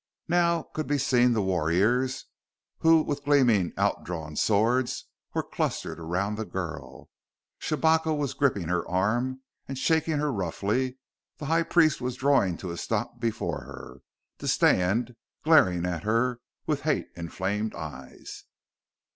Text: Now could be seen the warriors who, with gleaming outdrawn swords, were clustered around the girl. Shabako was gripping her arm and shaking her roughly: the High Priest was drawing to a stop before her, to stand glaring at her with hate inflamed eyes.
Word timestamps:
Now 0.27 0.63
could 0.63 0.87
be 0.87 0.97
seen 0.97 1.33
the 1.33 1.43
warriors 1.43 2.25
who, 2.79 3.03
with 3.03 3.23
gleaming 3.23 3.71
outdrawn 3.77 4.35
swords, 4.35 5.05
were 5.35 5.43
clustered 5.43 5.99
around 5.99 6.37
the 6.39 6.43
girl. 6.43 7.11
Shabako 7.59 8.15
was 8.15 8.33
gripping 8.33 8.67
her 8.69 8.83
arm 8.89 9.41
and 9.67 9.77
shaking 9.77 10.17
her 10.17 10.33
roughly: 10.33 10.97
the 11.37 11.45
High 11.45 11.61
Priest 11.61 12.01
was 12.01 12.15
drawing 12.15 12.57
to 12.57 12.71
a 12.71 12.77
stop 12.77 13.19
before 13.19 13.63
her, 13.65 14.01
to 14.39 14.47
stand 14.47 15.15
glaring 15.43 15.85
at 15.85 16.01
her 16.01 16.41
with 16.65 16.81
hate 16.81 17.09
inflamed 17.15 17.75
eyes. 17.75 18.45